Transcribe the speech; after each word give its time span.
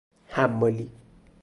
حمالی 0.29 0.89